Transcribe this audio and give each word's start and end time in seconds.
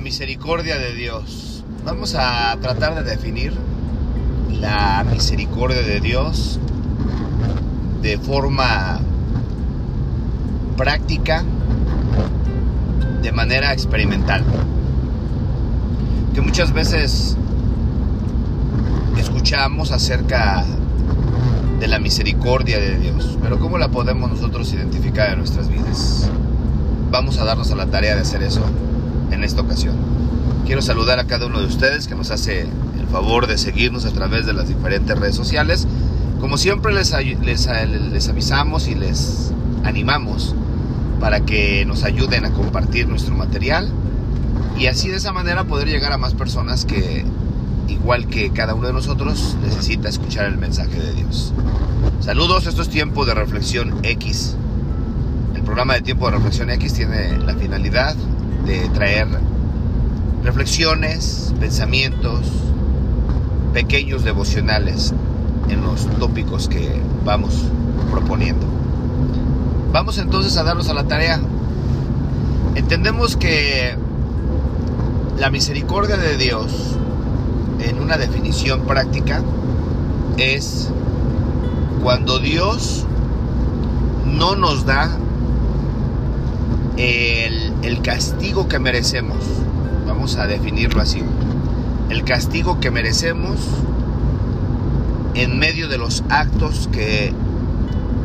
Misericordia 0.00 0.78
de 0.78 0.94
Dios. 0.94 1.64
Vamos 1.84 2.14
a 2.14 2.56
tratar 2.60 2.94
de 2.94 3.02
definir 3.02 3.52
la 4.50 5.04
misericordia 5.10 5.82
de 5.82 6.00
Dios 6.00 6.60
de 8.00 8.16
forma 8.18 9.00
práctica, 10.76 11.44
de 13.22 13.32
manera 13.32 13.72
experimental. 13.72 14.44
Que 16.32 16.40
muchas 16.42 16.72
veces 16.72 17.36
escuchamos 19.18 19.90
acerca 19.90 20.64
de 21.80 21.88
la 21.88 21.98
misericordia 21.98 22.78
de 22.78 22.98
Dios, 22.98 23.36
pero 23.42 23.58
¿cómo 23.58 23.78
la 23.78 23.88
podemos 23.88 24.30
nosotros 24.30 24.72
identificar 24.72 25.30
en 25.30 25.38
nuestras 25.38 25.68
vidas? 25.68 26.30
Vamos 27.10 27.38
a 27.38 27.44
darnos 27.44 27.70
a 27.72 27.74
la 27.74 27.86
tarea 27.86 28.14
de 28.14 28.20
hacer 28.20 28.42
eso 28.42 28.62
en 29.30 29.44
esta 29.44 29.62
ocasión. 29.62 29.96
Quiero 30.66 30.82
saludar 30.82 31.18
a 31.18 31.24
cada 31.24 31.46
uno 31.46 31.60
de 31.60 31.66
ustedes 31.66 32.08
que 32.08 32.14
nos 32.14 32.30
hace 32.30 32.62
el 32.62 33.06
favor 33.10 33.46
de 33.46 33.58
seguirnos 33.58 34.04
a 34.04 34.10
través 34.10 34.46
de 34.46 34.52
las 34.52 34.68
diferentes 34.68 35.18
redes 35.18 35.34
sociales. 35.34 35.86
Como 36.40 36.58
siempre 36.58 36.92
les, 36.92 37.12
les, 37.40 37.68
les 38.12 38.28
avisamos 38.28 38.88
y 38.88 38.94
les 38.94 39.52
animamos 39.84 40.54
para 41.20 41.40
que 41.40 41.84
nos 41.84 42.04
ayuden 42.04 42.44
a 42.44 42.50
compartir 42.50 43.08
nuestro 43.08 43.34
material 43.34 43.90
y 44.78 44.86
así 44.86 45.08
de 45.08 45.16
esa 45.16 45.32
manera 45.32 45.64
poder 45.64 45.88
llegar 45.88 46.12
a 46.12 46.18
más 46.18 46.34
personas 46.34 46.84
que, 46.84 47.24
igual 47.88 48.28
que 48.28 48.50
cada 48.50 48.74
uno 48.74 48.86
de 48.86 48.92
nosotros, 48.92 49.56
necesita 49.62 50.08
escuchar 50.08 50.46
el 50.46 50.56
mensaje 50.56 51.00
de 51.00 51.14
Dios. 51.14 51.52
Saludos, 52.20 52.66
esto 52.66 52.82
es 52.82 52.88
Tiempo 52.88 53.24
de 53.24 53.34
Reflexión 53.34 53.98
X. 54.02 54.56
El 55.54 55.62
programa 55.62 55.94
de 55.94 56.02
Tiempo 56.02 56.26
de 56.26 56.36
Reflexión 56.36 56.70
X 56.70 56.94
tiene 56.94 57.38
la 57.38 57.54
finalidad 57.54 58.14
de 58.68 58.86
traer 58.90 59.26
reflexiones, 60.44 61.54
pensamientos, 61.58 62.42
pequeños 63.72 64.24
devocionales 64.24 65.14
en 65.70 65.80
los 65.80 66.06
tópicos 66.18 66.68
que 66.68 67.00
vamos 67.24 67.64
proponiendo. 68.10 68.66
Vamos 69.90 70.18
entonces 70.18 70.54
a 70.58 70.64
darnos 70.64 70.90
a 70.90 70.94
la 70.94 71.04
tarea. 71.04 71.40
Entendemos 72.74 73.38
que 73.38 73.96
la 75.38 75.48
misericordia 75.48 76.18
de 76.18 76.36
Dios, 76.36 76.70
en 77.80 78.00
una 78.02 78.18
definición 78.18 78.82
práctica, 78.82 79.42
es 80.36 80.90
cuando 82.02 82.38
Dios 82.38 83.06
no 84.26 84.56
nos 84.56 84.84
da 84.84 85.10
el, 86.98 87.27
el, 87.88 88.02
castigo 88.02 88.68
que 88.68 88.78
merecemos. 88.78 89.38
Vamos 90.06 90.36
a 90.36 90.46
definirlo 90.46 91.00
así. 91.00 91.22
El 92.10 92.24
castigo 92.24 92.80
que 92.80 92.90
merecemos 92.90 93.58
en 95.34 95.58
medio 95.58 95.88
de 95.88 95.98
los 95.98 96.22
actos 96.28 96.88
que 96.92 97.32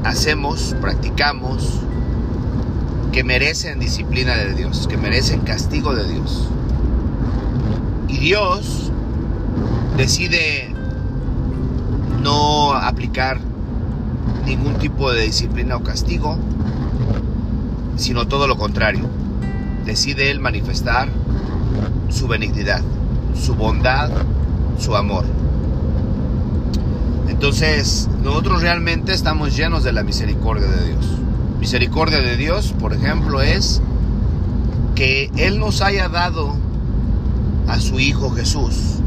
hacemos, 0.04 0.76
practicamos, 0.82 1.80
que 3.12 3.24
merecen 3.24 3.80
disciplina 3.80 4.36
de 4.36 4.54
Dios, 4.54 4.88
que 4.88 4.98
merecen 4.98 5.42
castigo 5.42 5.96
de 5.96 6.12
Dios. 6.12 6.50
Y 8.10 8.18
Dios 8.18 8.92
decide 9.96 10.74
no 12.22 12.74
aplicar 12.74 13.40
ningún 14.46 14.76
tipo 14.76 15.12
de 15.12 15.24
disciplina 15.24 15.78
o 15.78 15.84
castigo, 15.84 16.38
sino 17.96 18.28
todo 18.28 18.48
lo 18.48 18.58
contrario. 18.58 19.23
Decide 19.86 20.32
Él 20.32 20.40
manifestar 20.40 21.10
su 22.10 22.28
benignidad, 22.28 22.82
su 23.36 23.56
bondad, 23.56 24.10
su 24.80 24.96
amor. 24.96 25.26
Entonces, 27.28 28.10
nosotros 28.24 28.62
realmente 28.62 29.14
estamos 29.14 29.56
llenos 29.56 29.84
de 29.84 29.92
la 29.92 30.04
misericordia 30.04 30.68
de 30.68 30.88
Dios. 30.88 31.06
Misericordia 31.60 32.20
de 32.20 32.38
Dios, 32.38 32.74
por 32.80 32.94
ejemplo, 32.94 33.42
es 33.42 33.82
que 34.96 35.30
Él 35.36 35.60
nos 35.60 35.82
haya 35.82 36.08
dado 36.08 36.56
a 37.68 37.80
su 37.80 38.00
Hijo 38.00 38.30
Jesús 38.32 39.00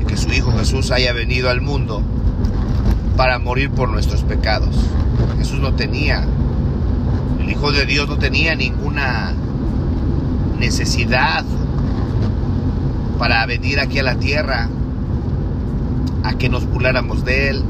y 0.00 0.04
que 0.04 0.16
su 0.16 0.32
Hijo 0.32 0.52
Jesús 0.52 0.90
haya 0.90 1.12
venido 1.12 1.50
al 1.50 1.60
mundo 1.60 2.02
para 3.16 3.38
morir 3.38 3.70
por 3.70 3.90
nuestros 3.90 4.22
pecados. 4.22 4.74
Jesús 5.38 5.60
no 5.60 5.74
tenía, 5.74 6.26
el 7.40 7.50
Hijo 7.50 7.70
de 7.72 7.86
Dios 7.86 8.08
no 8.08 8.18
tenía 8.18 8.54
ninguna 8.54 9.34
necesidad 10.58 11.44
para 13.18 13.44
venir 13.46 13.80
aquí 13.80 13.98
a 13.98 14.02
la 14.02 14.16
tierra 14.16 14.68
a 16.24 16.34
que 16.34 16.48
nos 16.48 16.66
burláramos 16.66 17.24
de 17.24 17.50
él, 17.50 17.64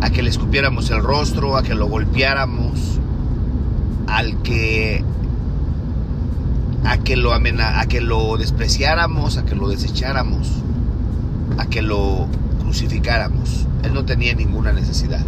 a 0.00 0.10
que 0.10 0.22
le 0.22 0.30
escupiéramos 0.30 0.90
el 0.90 1.02
rostro, 1.02 1.56
a 1.56 1.62
que 1.62 1.74
lo 1.74 1.88
golpeáramos, 1.88 2.98
al 4.06 4.42
que 4.42 5.04
a 6.84 6.98
que 6.98 7.16
lo 7.16 7.32
amena, 7.32 7.80
a 7.80 7.86
que 7.86 8.00
lo 8.00 8.36
despreciáramos, 8.36 9.36
a 9.36 9.44
que 9.44 9.54
lo 9.54 9.68
desecháramos, 9.68 10.48
a 11.58 11.66
que 11.66 11.82
lo 11.82 12.26
crucificáramos. 12.60 13.66
Él 13.84 13.94
no 13.94 14.04
tenía 14.04 14.34
ninguna 14.34 14.72
necesidad. 14.72 15.24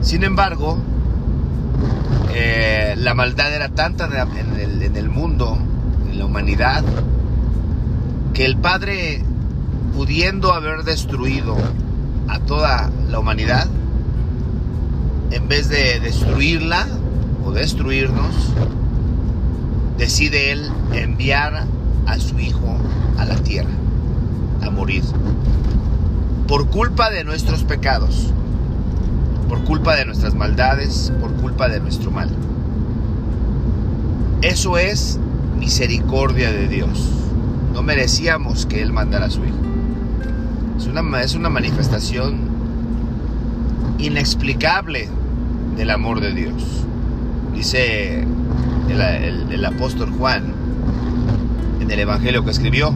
Sin 0.00 0.24
embargo, 0.24 0.78
eh, 2.34 2.94
la 2.96 3.14
maldad 3.14 3.54
era 3.54 3.68
tanta 3.68 4.06
en 4.06 4.58
el, 4.58 4.82
en 4.82 4.96
el 4.96 5.08
mundo, 5.08 5.58
en 6.10 6.18
la 6.18 6.24
humanidad, 6.24 6.82
que 8.32 8.44
el 8.44 8.56
Padre 8.56 9.22
pudiendo 9.94 10.52
haber 10.52 10.84
destruido 10.84 11.56
a 12.28 12.38
toda 12.40 12.90
la 13.08 13.18
humanidad, 13.18 13.66
en 15.30 15.48
vez 15.48 15.68
de 15.68 16.00
destruirla 16.00 16.86
o 17.44 17.52
destruirnos, 17.52 18.34
decide 19.98 20.52
Él 20.52 20.70
enviar 20.92 21.66
a 22.06 22.18
su 22.18 22.38
Hijo 22.38 22.76
a 23.18 23.24
la 23.24 23.36
tierra, 23.36 23.70
a 24.62 24.70
morir, 24.70 25.04
por 26.48 26.68
culpa 26.68 27.10
de 27.10 27.24
nuestros 27.24 27.64
pecados, 27.64 28.32
por 29.52 29.64
culpa 29.64 29.94
de 29.96 30.06
nuestras 30.06 30.34
maldades, 30.34 31.12
por 31.20 31.30
culpa 31.34 31.68
de 31.68 31.78
nuestro 31.78 32.10
mal. 32.10 32.30
Eso 34.40 34.78
es 34.78 35.20
misericordia 35.58 36.50
de 36.50 36.68
Dios. 36.68 37.10
No 37.74 37.82
merecíamos 37.82 38.64
que 38.64 38.80
Él 38.80 38.94
mandara 38.94 39.26
a 39.26 39.30
su 39.30 39.44
Hijo. 39.44 39.58
Es 40.78 40.86
una, 40.86 41.20
es 41.20 41.34
una 41.34 41.50
manifestación 41.50 42.40
inexplicable 43.98 45.10
del 45.76 45.90
amor 45.90 46.22
de 46.22 46.32
Dios. 46.32 46.86
Dice 47.54 48.22
el, 48.88 49.00
el, 49.02 49.52
el 49.52 49.64
apóstol 49.66 50.12
Juan 50.12 50.54
en 51.78 51.90
el 51.90 52.00
Evangelio 52.00 52.42
que 52.42 52.52
escribió, 52.52 52.94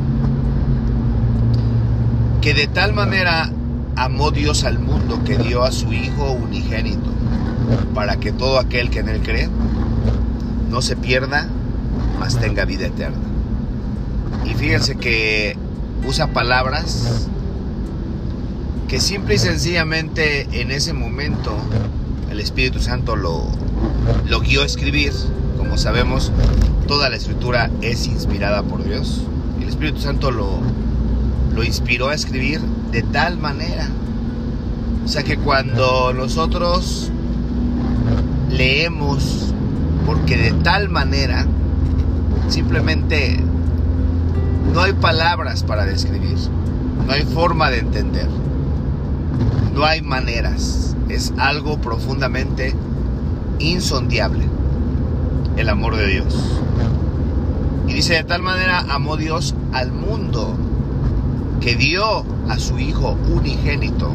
que 2.40 2.54
de 2.54 2.66
tal 2.66 2.94
manera 2.94 3.50
amó 3.96 4.30
Dios 4.30 4.64
al 4.64 4.78
mundo 4.78 5.22
que 5.24 5.38
dio 5.38 5.64
a 5.64 5.72
su 5.72 5.92
Hijo 5.92 6.32
unigénito, 6.32 7.10
para 7.94 8.16
que 8.16 8.30
todo 8.30 8.58
aquel 8.58 8.90
que 8.90 9.00
en 9.00 9.08
él 9.08 9.22
cree 9.22 9.48
no 10.70 10.82
se 10.82 10.96
pierda, 10.96 11.48
mas 12.20 12.38
tenga 12.38 12.64
vida 12.64 12.86
eterna. 12.86 13.16
Y 14.44 14.54
fíjense 14.54 14.96
que 14.96 15.56
usa 16.06 16.28
palabras 16.28 17.28
que 18.88 19.00
simple 19.00 19.34
y 19.34 19.38
sencillamente 19.38 20.47
en 20.60 20.71
ese 20.71 20.92
momento 20.92 21.56
el 22.30 22.38
Espíritu 22.38 22.80
Santo 22.80 23.16
lo, 23.16 23.47
lo 24.28 24.41
guió 24.41 24.62
a 24.62 24.66
escribir. 24.66 25.12
Como 25.56 25.78
sabemos, 25.78 26.32
toda 26.86 27.09
la 27.09 27.16
escritura 27.16 27.71
es 27.80 28.06
inspirada 28.06 28.62
por 28.62 28.84
Dios. 28.84 29.22
El 29.60 29.68
Espíritu 29.68 30.00
Santo 30.00 30.30
lo, 30.30 30.60
lo 31.56 31.64
inspiró 31.64 32.10
a 32.10 32.14
escribir 32.14 32.60
de 32.92 33.03
tal 33.03 33.38
manera. 33.38 33.88
O 35.04 35.08
sea 35.08 35.24
que 35.24 35.38
cuando 35.38 36.12
nosotros 36.12 37.10
leemos, 38.50 39.54
porque 40.04 40.36
de 40.36 40.53
tal 40.62 40.91
manera, 40.91 41.47
simplemente 42.48 43.41
no 44.72 44.82
hay 44.82 44.92
palabras 44.92 45.62
para 45.62 45.86
describir, 45.86 46.36
no 47.06 47.12
hay 47.12 47.22
forma 47.22 47.70
de 47.70 47.78
entender. 47.78 48.28
No 49.74 49.84
hay 49.84 50.02
maneras. 50.02 50.94
Es 51.09 51.32
algo 51.38 51.78
profundamente 51.78 52.74
insondiable. 53.59 54.44
El 55.56 55.70
amor 55.70 55.97
de 55.97 56.06
Dios. 56.06 56.60
Y 57.86 57.94
dice, 57.94 58.14
de 58.14 58.24
tal 58.24 58.42
manera 58.42 58.84
amó 58.91 59.16
Dios 59.16 59.54
al 59.72 59.92
mundo 59.92 60.56
que 61.60 61.76
dio 61.76 62.24
a 62.48 62.58
su 62.58 62.78
Hijo 62.78 63.16
unigénito 63.32 64.12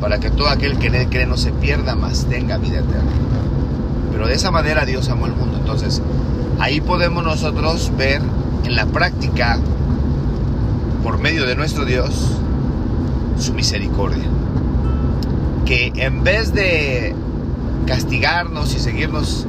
para 0.00 0.18
que 0.18 0.30
todo 0.30 0.48
aquel 0.48 0.78
que 0.78 0.88
en 0.88 0.96
él 0.96 1.08
cree 1.08 1.26
no 1.26 1.36
se 1.36 1.52
pierda, 1.52 1.94
mas 1.94 2.26
tenga 2.26 2.58
vida 2.58 2.80
eterna. 2.80 3.12
Pero 4.10 4.26
de 4.26 4.34
esa 4.34 4.50
manera 4.50 4.84
Dios 4.84 5.08
amó 5.08 5.26
al 5.26 5.36
mundo. 5.36 5.58
Entonces, 5.58 6.02
ahí 6.58 6.80
podemos 6.80 7.22
nosotros 7.22 7.92
ver 7.96 8.20
en 8.64 8.74
la 8.74 8.86
práctica, 8.86 9.58
por 11.04 11.18
medio 11.18 11.46
de 11.46 11.54
nuestro 11.54 11.84
Dios, 11.84 12.32
su 13.38 13.54
misericordia. 13.54 14.24
Que 15.66 15.92
en 15.94 16.24
vez 16.24 16.52
de 16.52 17.14
castigarnos 17.86 18.74
y 18.74 18.80
seguirnos 18.80 19.46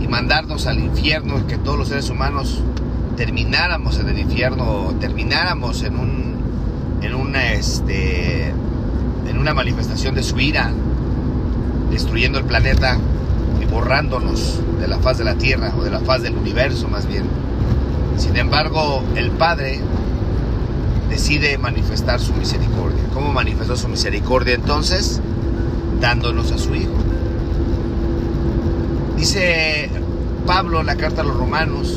y 0.00 0.06
mandarnos 0.06 0.66
al 0.66 0.78
infierno, 0.78 1.46
que 1.46 1.58
todos 1.58 1.78
los 1.78 1.88
seres 1.88 2.10
humanos 2.10 2.62
termináramos 3.16 3.98
en 3.98 4.08
el 4.08 4.18
infierno, 4.18 4.94
termináramos 5.00 5.82
en 5.82 5.98
un 5.98 6.34
en 7.02 7.14
una 7.14 7.52
este 7.52 8.48
en 8.48 9.38
una 9.38 9.54
manifestación 9.54 10.14
de 10.14 10.22
su 10.22 10.38
ira, 10.38 10.72
destruyendo 11.90 12.38
el 12.38 12.44
planeta 12.44 12.98
y 13.60 13.64
borrándonos 13.66 14.60
de 14.80 14.88
la 14.88 14.98
faz 14.98 15.18
de 15.18 15.24
la 15.24 15.34
tierra 15.34 15.72
o 15.78 15.82
de 15.82 15.90
la 15.90 16.00
faz 16.00 16.22
del 16.22 16.36
universo 16.36 16.88
más 16.88 17.06
bien. 17.06 17.24
Sin 18.16 18.36
embargo, 18.36 19.02
el 19.16 19.30
Padre 19.32 19.80
decide 21.08 21.58
manifestar 21.58 22.20
su 22.20 22.32
misericordia. 22.34 23.02
¿Cómo 23.12 23.32
manifestó 23.32 23.76
su 23.76 23.88
misericordia 23.88 24.54
entonces? 24.54 25.20
Dándonos 26.00 26.52
a 26.52 26.58
su 26.58 26.74
Hijo. 26.74 26.92
Dice 29.16 29.90
Pablo 30.46 30.80
en 30.80 30.86
la 30.86 30.96
carta 30.96 31.22
a 31.22 31.24
los 31.24 31.36
romanos, 31.36 31.96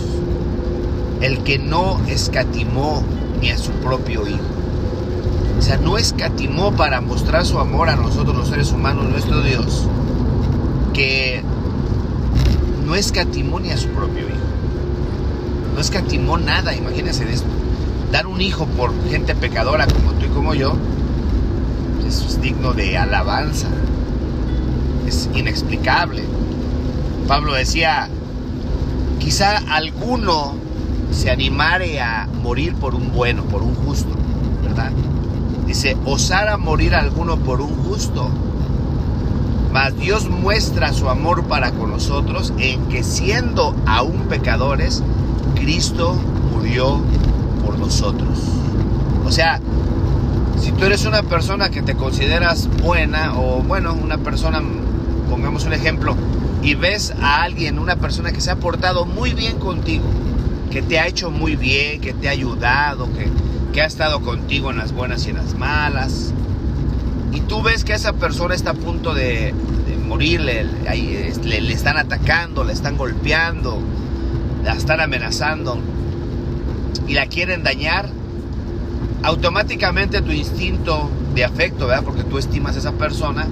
el 1.21 1.39
que 1.39 1.57
no 1.57 1.99
escatimó 2.07 3.03
ni 3.41 3.49
a 3.49 3.57
su 3.57 3.71
propio 3.71 4.27
Hijo. 4.27 4.39
O 5.57 5.61
sea, 5.61 5.77
no 5.77 5.97
escatimó 5.97 6.71
para 6.73 7.01
mostrar 7.01 7.45
su 7.45 7.59
amor 7.59 7.89
a 7.89 7.95
nosotros 7.95 8.35
los 8.35 8.49
seres 8.49 8.71
humanos, 8.71 9.09
nuestro 9.09 9.41
Dios, 9.41 9.87
que 10.93 11.41
no 12.85 12.95
escatimó 12.95 13.59
ni 13.59 13.71
a 13.71 13.77
su 13.77 13.87
propio 13.89 14.27
Hijo. 14.27 14.37
No 15.73 15.81
escatimó 15.81 16.37
nada, 16.37 16.75
imagínense 16.75 17.31
esto. 17.31 17.47
Dar 18.11 18.27
un 18.27 18.41
hijo 18.41 18.65
por 18.65 18.91
gente 19.09 19.35
pecadora 19.35 19.85
como 19.85 20.11
tú 20.13 20.25
y 20.25 20.29
como 20.29 20.53
yo, 20.53 20.75
eso 22.07 22.25
es 22.27 22.41
digno 22.41 22.73
de 22.73 22.97
alabanza. 22.97 23.67
Es 25.07 25.29
inexplicable. 25.33 26.23
Pablo 27.27 27.53
decía, 27.53 28.09
quizá 29.19 29.57
alguno 29.69 30.55
se 31.12 31.31
animare 31.31 32.00
a 32.01 32.27
morir 32.42 32.75
por 32.75 32.95
un 32.95 33.12
bueno, 33.13 33.44
por 33.44 33.62
un 33.62 33.75
justo, 33.75 34.09
¿verdad? 34.63 34.92
Dice, 35.65 35.98
osara 36.06 36.57
morir 36.57 36.95
alguno 36.95 37.38
por 37.38 37.62
un 37.62 37.75
justo. 37.83 38.30
Mas 39.71 39.98
Dios 39.98 40.30
muestra 40.30 40.94
su 40.94 41.09
amor 41.09 41.44
para 41.45 41.71
con 41.71 41.92
nosotros 41.92 42.54
en 42.57 42.86
que 42.86 43.04
siendo 43.04 43.75
aún 43.86 44.27
pecadores, 44.30 45.04
Cristo 45.56 46.15
murió 46.54 47.01
por 47.65 47.77
nosotros. 47.77 48.39
O 49.25 49.31
sea, 49.31 49.59
si 50.59 50.71
tú 50.71 50.86
eres 50.86 51.06
una 51.06 51.21
persona 51.24 51.69
que 51.69 51.81
te 51.81 51.95
consideras 51.95 52.69
buena 52.81 53.38
o 53.38 53.62
bueno, 53.62 53.94
una 53.94 54.18
persona, 54.18 54.62
pongamos 55.30 55.65
un 55.65 55.74
ejemplo, 55.74 56.15
y 56.63 56.75
ves 56.75 57.13
a 57.21 57.44
alguien, 57.44 57.77
una 57.77 57.98
persona 57.98 58.31
que 58.31 58.42
se 58.42 58.51
ha 58.51 58.56
portado 58.56 59.06
muy 59.06 59.33
bien 59.33 59.59
contigo, 59.59 60.06
que 60.71 60.81
te 60.81 60.99
ha 60.99 61.07
hecho 61.07 61.31
muy 61.31 61.55
bien, 61.55 62.01
que 62.01 62.13
te 62.13 62.27
ha 62.27 62.31
ayudado, 62.31 63.07
que, 63.13 63.29
que 63.73 63.81
ha 63.81 63.85
estado 63.85 64.21
contigo 64.21 64.71
en 64.71 64.77
las 64.77 64.91
buenas 64.91 65.25
y 65.25 65.31
en 65.31 65.37
las 65.37 65.55
malas, 65.55 66.33
y 67.31 67.41
tú 67.41 67.61
ves 67.61 67.83
que 67.83 67.93
esa 67.93 68.13
persona 68.13 68.55
está 68.55 68.71
a 68.71 68.73
punto 68.73 69.13
de, 69.13 69.53
morir, 70.07 70.39
le, 70.39 70.63
le, 70.63 71.61
le 71.61 71.73
están 71.73 71.97
atacando, 71.97 72.63
le 72.63 72.71
están 72.71 72.97
golpeando, 72.97 73.79
la 74.63 74.73
están 74.73 75.01
amenazando 75.01 75.77
y 77.07 77.13
la 77.13 77.27
quieren 77.27 77.61
dañar, 77.63 78.09
automáticamente 79.23 80.21
tu 80.21 80.31
instinto 80.31 81.09
de 81.35 81.43
afecto, 81.43 81.87
¿verdad? 81.87 82.03
porque 82.03 82.23
tú 82.23 82.37
estimas 82.37 82.75
a 82.75 82.79
esa 82.79 82.93
persona, 82.93 83.45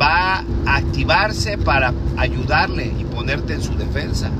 va 0.00 0.44
a 0.66 0.76
activarse 0.76 1.58
para 1.58 1.92
ayudarle 2.16 2.92
y 2.98 3.04
ponerte 3.04 3.54
en 3.54 3.62
su 3.62 3.76
defensa. 3.76 4.30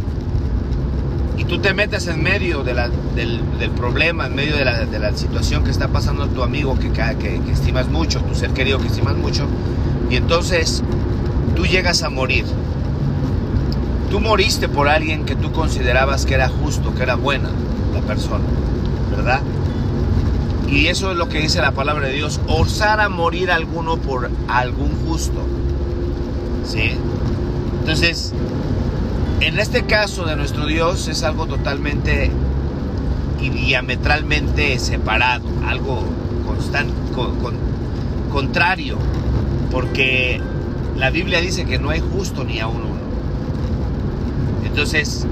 Y 1.36 1.44
tú 1.44 1.58
te 1.58 1.74
metes 1.74 2.06
en 2.06 2.22
medio 2.22 2.62
del, 2.62 2.78
del, 3.14 3.70
problema, 3.70 4.26
en 4.26 4.34
medio 4.34 4.56
de 4.56 4.64
la, 4.64 4.86
de 4.86 4.98
la, 4.98 5.14
situación 5.14 5.64
que 5.64 5.70
está 5.70 5.88
pasando 5.88 6.26
tu 6.28 6.42
amigo 6.42 6.78
que, 6.78 6.90
que, 6.90 7.40
que 7.40 7.52
estimas 7.52 7.88
mucho, 7.88 8.20
tu 8.20 8.34
ser 8.34 8.50
querido 8.50 8.78
que 8.78 8.86
estimas 8.86 9.16
mucho, 9.16 9.46
y 10.10 10.16
entonces 10.16 10.82
tú 11.54 11.66
llegas 11.66 12.02
a 12.02 12.10
morir. 12.10 12.44
Tú 14.10 14.20
moriste 14.20 14.68
por 14.68 14.88
alguien 14.88 15.24
que 15.24 15.34
tú 15.34 15.52
considerabas 15.52 16.24
que 16.24 16.34
era 16.34 16.48
justo, 16.48 16.94
que 16.94 17.02
era 17.02 17.16
buena 17.16 17.50
la 17.92 18.00
persona, 18.00 18.44
¿verdad? 19.10 19.42
Y 20.68 20.86
eso 20.86 21.12
es 21.12 21.16
lo 21.16 21.28
que 21.28 21.40
dice 21.40 21.60
la 21.60 21.72
palabra 21.72 22.08
de 22.08 22.14
Dios, 22.14 22.40
osar 22.48 23.08
morir 23.08 23.50
alguno 23.50 23.96
por 23.96 24.30
algún 24.48 24.90
justo. 25.06 25.44
¿Sí? 26.64 26.96
Entonces, 27.80 28.32
en 29.40 29.58
este 29.58 29.84
caso 29.84 30.24
de 30.24 30.36
nuestro 30.36 30.66
Dios 30.66 31.08
es 31.08 31.22
algo 31.22 31.46
totalmente 31.46 32.30
y 33.40 33.50
diametralmente 33.50 34.78
separado, 34.78 35.44
algo 35.66 36.02
constante, 36.46 36.92
con, 37.14 37.36
con, 37.36 37.54
contrario, 38.32 38.96
porque 39.70 40.40
la 40.96 41.10
Biblia 41.10 41.40
dice 41.40 41.64
que 41.64 41.78
no 41.78 41.90
hay 41.90 42.00
justo 42.00 42.44
ni 42.44 42.60
a 42.60 42.66
uno. 42.66 42.86
Entonces, 44.64 45.26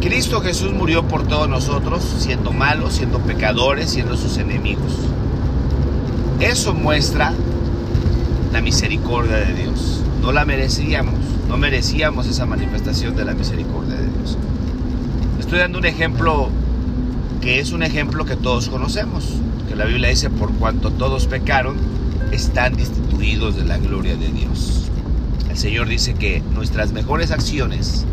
Cristo 0.00 0.40
Jesús 0.40 0.72
murió 0.72 1.06
por 1.06 1.26
todos 1.26 1.48
nosotros, 1.48 2.02
siendo 2.18 2.52
malos, 2.52 2.94
siendo 2.94 3.20
pecadores, 3.20 3.90
siendo 3.90 4.16
sus 4.16 4.36
enemigos. 4.38 4.92
Eso 6.40 6.74
muestra 6.74 7.32
la 8.52 8.60
misericordia 8.60 9.36
de 9.36 9.54
Dios. 9.54 10.02
No 10.22 10.30
la 10.30 10.44
merecíamos, 10.44 11.14
no 11.48 11.58
merecíamos 11.58 12.28
esa 12.28 12.46
manifestación 12.46 13.16
de 13.16 13.24
la 13.24 13.34
misericordia 13.34 13.96
de 13.96 14.04
Dios. 14.04 14.38
Estoy 15.40 15.58
dando 15.58 15.78
un 15.78 15.84
ejemplo 15.84 16.48
que 17.40 17.58
es 17.58 17.72
un 17.72 17.82
ejemplo 17.82 18.24
que 18.24 18.36
todos 18.36 18.68
conocemos, 18.68 19.24
que 19.68 19.74
la 19.74 19.84
Biblia 19.84 20.10
dice, 20.10 20.30
por 20.30 20.52
cuanto 20.52 20.92
todos 20.92 21.26
pecaron, 21.26 21.76
están 22.30 22.76
destituidos 22.76 23.56
de 23.56 23.64
la 23.64 23.78
gloria 23.78 24.16
de 24.16 24.28
Dios. 24.28 24.88
El 25.50 25.58
Señor 25.58 25.88
dice 25.88 26.14
que 26.14 26.40
nuestras 26.54 26.92
mejores 26.92 27.32
acciones, 27.32 28.04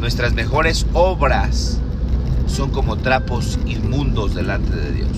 nuestras 0.00 0.32
mejores 0.32 0.86
obras 0.94 1.80
son 2.46 2.70
como 2.70 2.96
trapos 2.96 3.58
inmundos 3.66 4.34
delante 4.34 4.74
de 4.74 4.90
Dios. 4.90 5.10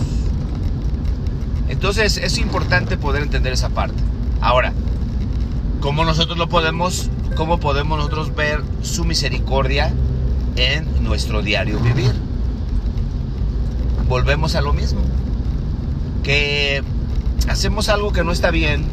Entonces 1.69 2.17
es 2.17 2.39
importante 2.39 2.97
poder 2.97 3.23
entender 3.23 3.53
esa 3.53 3.69
parte. 3.69 4.03
Ahora, 4.41 4.73
¿cómo 5.87 6.05
nosotros 6.05 6.37
lo 6.37 6.49
podemos, 6.49 7.11
cómo 7.37 7.61
podemos 7.61 7.97
nosotros 7.97 8.35
ver 8.35 8.61
su 8.83 9.05
misericordia 9.05 9.95
en 10.57 11.05
nuestro 11.05 11.43
diario 11.43 11.79
vivir? 11.79 12.13
Volvemos 14.09 14.57
a 14.57 14.63
lo 14.63 14.73
mismo. 14.73 14.99
Que 16.25 16.83
hacemos 17.47 17.89
algo 17.89 18.13
que 18.13 18.25
no 18.25 18.33
está 18.33 18.51
bien, 18.51 18.85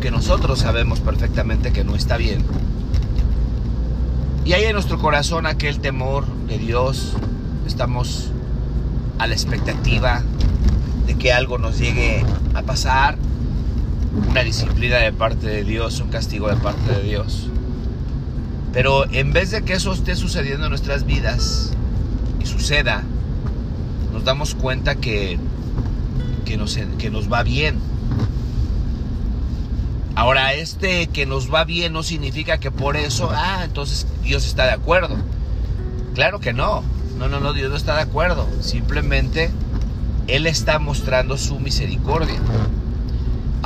que 0.00 0.10
nosotros 0.10 0.58
sabemos 0.58 0.98
perfectamente 0.98 1.72
que 1.72 1.84
no 1.84 1.94
está 1.94 2.16
bien. 2.16 2.44
Y 4.44 4.54
hay 4.54 4.64
en 4.64 4.72
nuestro 4.72 4.98
corazón 4.98 5.46
aquel 5.46 5.78
temor 5.78 6.26
de 6.48 6.58
Dios, 6.58 7.12
estamos 7.64 8.32
a 9.20 9.28
la 9.28 9.34
expectativa 9.34 10.24
de 11.06 11.14
que 11.14 11.32
algo 11.32 11.58
nos 11.58 11.78
llegue 11.78 12.24
a 12.54 12.62
pasar, 12.62 13.16
una 14.28 14.42
disciplina 14.42 14.96
de 14.96 15.12
parte 15.12 15.46
de 15.46 15.64
Dios, 15.64 16.00
un 16.00 16.08
castigo 16.08 16.48
de 16.48 16.56
parte 16.56 16.92
de 16.92 17.02
Dios. 17.02 17.48
Pero 18.72 19.10
en 19.10 19.32
vez 19.32 19.50
de 19.50 19.62
que 19.62 19.74
eso 19.74 19.92
esté 19.92 20.16
sucediendo 20.16 20.66
en 20.66 20.70
nuestras 20.70 21.04
vidas 21.04 21.72
y 22.40 22.46
suceda, 22.46 23.02
nos 24.12 24.24
damos 24.24 24.54
cuenta 24.54 24.96
que, 24.96 25.38
que, 26.44 26.56
nos, 26.56 26.78
que 26.98 27.10
nos 27.10 27.32
va 27.32 27.42
bien 27.42 27.78
Ahora, 30.16 30.54
este 30.54 31.08
que 31.08 31.26
nos 31.26 31.52
va 31.52 31.64
bien 31.64 31.92
no 31.92 32.02
significa 32.02 32.56
que 32.56 32.70
por 32.70 32.96
eso, 32.96 33.28
ah, 33.30 33.60
entonces 33.64 34.06
Dios 34.22 34.46
está 34.46 34.64
de 34.64 34.72
acuerdo. 34.72 35.14
Claro 36.14 36.40
que 36.40 36.54
no. 36.54 36.82
No, 37.18 37.28
no, 37.28 37.38
no, 37.38 37.52
Dios 37.52 37.68
no 37.68 37.76
está 37.76 37.96
de 37.96 38.02
acuerdo. 38.02 38.48
Simplemente 38.62 39.50
Él 40.26 40.46
está 40.46 40.78
mostrando 40.78 41.36
su 41.36 41.60
misericordia. 41.60 42.36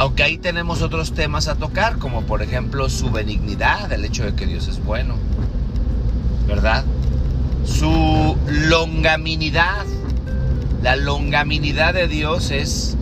Aunque 0.00 0.22
ahí 0.22 0.38
tenemos 0.38 0.80
otros 0.80 1.12
temas 1.12 1.46
a 1.46 1.56
tocar, 1.56 1.98
como 1.98 2.22
por 2.22 2.40
ejemplo 2.40 2.88
su 2.88 3.10
benignidad, 3.10 3.92
el 3.92 4.02
hecho 4.06 4.24
de 4.24 4.34
que 4.34 4.46
Dios 4.46 4.66
es 4.66 4.82
bueno, 4.82 5.16
¿verdad? 6.48 6.86
Su 7.66 8.34
longaminidad. 8.48 9.84
La 10.82 10.96
longaminidad 10.96 11.92
de 11.92 12.08
Dios 12.08 12.50
es 12.50 12.96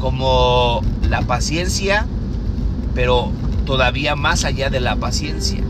como 0.00 0.82
la 1.08 1.22
paciencia 1.22 2.08
pero 2.92 3.30
todavía 3.64 4.16
más 4.16 4.44
allá 4.44 4.68
de 4.68 4.80
la 4.80 4.96
paciencia. 4.96 5.62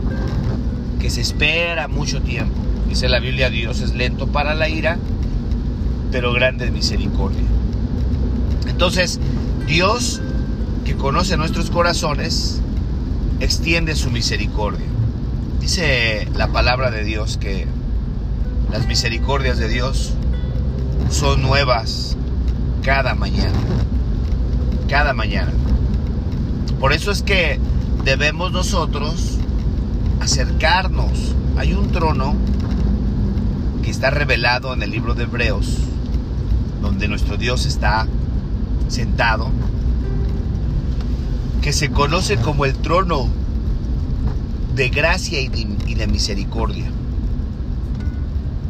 que 1.01 1.11
se 1.11 1.21
espera 1.21 1.87
mucho 1.89 2.23
tiempo. 2.23 2.55
Dice 2.89 3.09
la 3.11 3.19
Biblia, 3.19 3.51
Dios 3.51 3.81
es 3.81 3.93
lento 3.93 4.29
para 4.29 4.55
la 4.55 4.69
ira, 4.69 4.99
pero 6.13 6.33
grande 6.33 6.65
de 6.65 6.71
misericordia. 6.71 7.43
Entonces, 8.69 9.19
Dios, 9.67 10.23
que 10.85 10.97
conoce 10.97 11.37
nuestros 11.37 11.71
corazones, 11.71 12.61
extiende 13.41 13.95
su 13.95 14.11
misericordia. 14.11 14.87
Dice 15.61 16.29
la 16.35 16.49
palabra 16.49 16.91
de 16.91 17.05
Dios 17.05 17.37
que 17.37 17.67
las 18.71 18.87
misericordias 18.87 19.59
de 19.59 19.69
Dios 19.69 20.15
son 21.11 21.43
nuevas 21.43 22.17
cada 22.83 23.15
mañana. 23.15 23.59
Cada 24.89 25.13
mañana. 25.13 25.53
Por 26.81 26.93
eso 26.93 27.13
es 27.13 27.23
que 27.23 27.61
debemos 28.05 28.51
nosotros 28.53 29.39
acercarnos. 30.21 31.35
Hay 31.57 31.75
un 31.75 31.93
trono 31.93 32.35
que 33.83 33.91
está 33.91 34.11
revelado 34.11 34.73
en 34.73 34.83
el 34.83 34.91
libro 34.91 35.15
de 35.15 35.25
Hebreos, 35.25 35.79
donde 36.81 37.09
nuestro 37.09 37.37
Dios 37.37 37.67
está 37.67 38.07
sentado, 38.89 39.51
que 41.63 41.73
se 41.73 41.93
conoce 41.93 42.39
como 42.39 42.65
el 42.65 42.75
trono 42.75 43.29
de 44.75 44.89
gracia 44.89 45.41
y 45.41 45.49
de, 45.49 46.07
misericordia. 46.09 46.91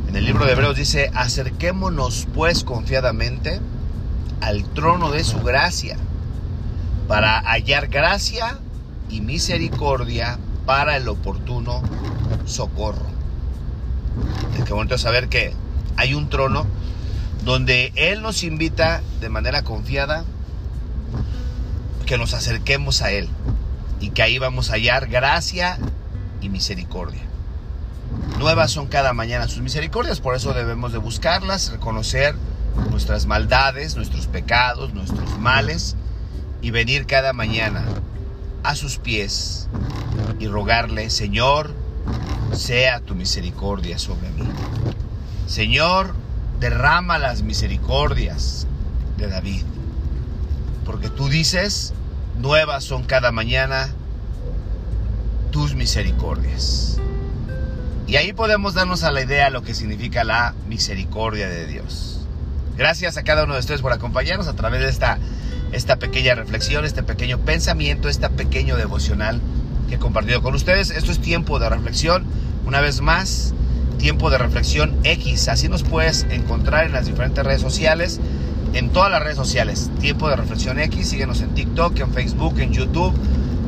En 0.08 0.14
el 0.14 0.26
libro 0.26 0.44
de 0.44 0.52
Hebreos 0.52 0.76
dice, 0.76 1.11
acerquémonos 1.14 2.28
pues 2.34 2.64
confiadamente 2.64 3.61
al 4.42 4.64
trono 4.64 5.11
de 5.11 5.25
su 5.25 5.40
gracia 5.40 5.96
para 7.08 7.40
hallar 7.40 7.88
gracia 7.88 8.58
y 9.08 9.22
misericordia 9.22 10.38
para 10.66 10.99
el 10.99 11.08
oportuno 11.08 11.80
socorro. 12.44 13.06
Es 14.58 14.64
que 14.64 14.75
bonito 14.75 14.99
saber 14.99 15.28
que 15.30 15.54
hay 15.96 16.12
un 16.12 16.28
trono 16.28 16.66
donde 17.42 17.90
Él 17.96 18.20
nos 18.20 18.42
invita 18.42 19.00
de 19.22 19.30
manera 19.30 19.62
confiada 19.62 20.25
que 22.04 22.18
nos 22.18 22.35
acerquemos 22.35 23.02
a 23.02 23.11
Él 23.11 23.28
y 24.00 24.11
que 24.11 24.23
ahí 24.23 24.38
vamos 24.38 24.71
a 24.71 24.75
hallar 24.75 25.09
gracia 25.09 25.78
y 26.40 26.49
misericordia. 26.49 27.23
Nuevas 28.38 28.71
son 28.71 28.88
cada 28.88 29.12
mañana 29.12 29.49
sus 29.49 29.61
misericordias, 29.61 30.21
por 30.21 30.35
eso 30.35 30.52
debemos 30.52 30.92
de 30.92 30.99
buscarlas, 30.99 31.71
reconocer 31.71 32.35
nuestras 32.90 33.26
maldades, 33.26 33.97
nuestros 33.97 34.26
pecados, 34.26 34.92
nuestros 34.92 35.38
males 35.38 35.97
y 36.61 36.71
venir 36.71 37.06
cada 37.06 37.32
mañana 37.32 37.85
a 38.62 38.75
sus 38.75 38.99
pies 38.99 39.68
y 40.38 40.47
rogarle, 40.47 41.11
Señor, 41.11 41.75
sea 42.52 43.00
tu 43.00 43.14
misericordia 43.14 43.99
sobre 43.99 44.30
mí. 44.30 44.44
Señor, 45.47 46.14
derrama 46.61 47.18
las 47.18 47.42
misericordias 47.42 48.66
de 49.16 49.28
David, 49.28 49.64
porque 50.84 51.08
tú 51.08 51.28
dices, 51.28 51.92
nuevas 52.38 52.84
son 52.84 53.04
cada 53.04 53.32
mañana 53.32 53.88
tus 55.50 55.74
misericordias. 55.74 56.98
Y 58.06 58.16
ahí 58.16 58.32
podemos 58.32 58.74
darnos 58.74 59.04
a 59.04 59.10
la 59.10 59.22
idea 59.22 59.50
lo 59.50 59.62
que 59.62 59.74
significa 59.74 60.24
la 60.24 60.54
misericordia 60.68 61.48
de 61.48 61.66
Dios. 61.66 62.26
Gracias 62.76 63.16
a 63.16 63.22
cada 63.22 63.44
uno 63.44 63.54
de 63.54 63.60
ustedes 63.60 63.82
por 63.82 63.92
acompañarnos 63.92 64.48
a 64.48 64.54
través 64.54 64.80
de 64.80 64.88
esta 64.88 65.18
esta 65.72 65.96
pequeña 65.96 66.34
reflexión, 66.34 66.84
este 66.84 67.02
pequeño 67.02 67.38
pensamiento, 67.38 68.08
este 68.08 68.28
pequeño 68.28 68.76
devocional 68.76 69.40
que 69.88 69.96
he 69.96 69.98
compartido 69.98 70.42
con 70.42 70.54
ustedes. 70.54 70.90
Esto 70.90 71.10
es 71.10 71.18
tiempo 71.18 71.58
de 71.58 71.68
reflexión. 71.68 72.24
Una 72.66 72.80
vez 72.80 73.00
más, 73.00 73.54
tiempo 73.98 74.30
de 74.30 74.38
reflexión 74.38 74.94
X. 75.02 75.48
Así 75.48 75.68
nos 75.68 75.82
puedes 75.82 76.26
encontrar 76.30 76.84
en 76.84 76.92
las 76.92 77.06
diferentes 77.06 77.42
redes 77.44 77.62
sociales, 77.62 78.20
en 78.73 78.91
todas 78.91 79.11
las 79.11 79.23
redes 79.23 79.37
sociales. 79.37 79.91
Tiempo 80.00 80.29
de 80.29 80.37
reflexión 80.37 80.79
X. 80.79 81.09
Síguenos 81.09 81.41
en 81.41 81.50
TikTok, 81.50 81.99
en 82.00 82.12
Facebook, 82.12 82.59
en 82.59 82.73
YouTube, 82.73 83.14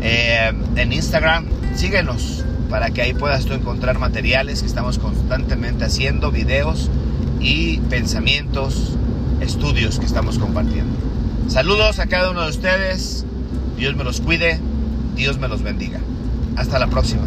eh, 0.02 0.52
en 0.76 0.92
Instagram. 0.92 1.46
Síguenos 1.74 2.44
para 2.70 2.90
que 2.90 3.02
ahí 3.02 3.14
puedas 3.14 3.44
tú 3.44 3.52
encontrar 3.52 3.98
materiales 3.98 4.62
que 4.62 4.66
estamos 4.66 4.98
constantemente 4.98 5.84
haciendo, 5.84 6.30
videos 6.30 6.90
y 7.40 7.78
pensamientos, 7.78 8.96
estudios 9.40 9.98
que 9.98 10.06
estamos 10.06 10.38
compartiendo. 10.38 10.92
Saludos 11.48 11.98
a 11.98 12.06
cada 12.06 12.30
uno 12.30 12.42
de 12.42 12.50
ustedes. 12.50 13.24
Dios 13.76 13.96
me 13.96 14.04
los 14.04 14.20
cuide. 14.20 14.58
Dios 15.14 15.38
me 15.38 15.48
los 15.48 15.62
bendiga. 15.62 16.00
Hasta 16.56 16.78
la 16.78 16.86
próxima. 16.86 17.22